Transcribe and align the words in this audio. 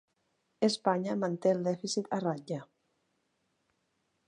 Espanya 0.67 1.17
manté 1.23 1.51
el 1.57 1.61
dèficit 1.69 2.09
a 2.19 2.21
ratlla 2.25 2.59